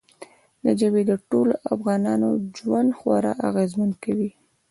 ژبې 0.79 1.03
د 1.07 1.11
ټولو 1.29 1.53
افغانانو 1.73 2.29
ژوند 2.57 2.89
خورا 2.99 3.33
اغېزمن 3.49 3.91
کوي. 4.03 4.29